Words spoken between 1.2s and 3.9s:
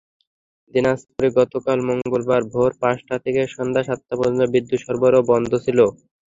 গতকাল মঙ্গলবার ভোর পাঁচটা থেকে সন্ধ্যা